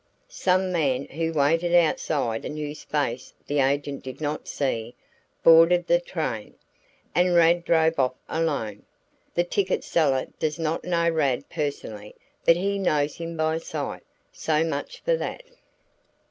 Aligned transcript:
Some 0.29 0.71
man 0.71 1.05
who 1.09 1.31
waited 1.31 1.75
outside 1.75 2.43
and 2.43 2.57
whose 2.57 2.83
face 2.83 3.35
the 3.45 3.59
agent 3.59 4.03
did 4.03 4.19
not 4.19 4.47
see, 4.47 4.95
boarded 5.43 5.85
the 5.85 5.99
train, 5.99 6.55
and 7.13 7.35
Rad 7.35 7.63
drove 7.63 7.99
off 7.99 8.15
alone. 8.27 8.81
The 9.35 9.43
ticket 9.43 9.83
seller 9.83 10.25
does 10.39 10.57
not 10.57 10.83
know 10.83 11.07
Rad 11.07 11.47
personally 11.51 12.15
but 12.45 12.55
he 12.57 12.79
knows 12.79 13.17
him 13.17 13.37
by 13.37 13.59
sight 13.59 14.01
so 14.31 14.63
much 14.63 15.01
for 15.01 15.15
that. 15.17 15.43